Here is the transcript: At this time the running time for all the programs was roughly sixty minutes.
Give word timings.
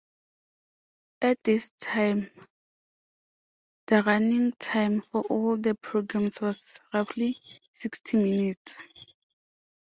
At 1.21 1.43
this 1.43 1.69
time 1.79 2.31
the 3.85 4.01
running 4.01 4.53
time 4.53 5.01
for 5.03 5.21
all 5.25 5.57
the 5.57 5.75
programs 5.75 6.41
was 6.41 6.65
roughly 6.91 7.37
sixty 7.75 8.17
minutes. 8.17 8.77